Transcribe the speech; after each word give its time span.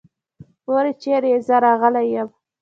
مورې 0.65 0.91
چېرې 1.01 1.29
يې؟ 1.33 1.39
زه 1.47 1.55
راغلی 1.65 2.05
يم. 2.13 2.29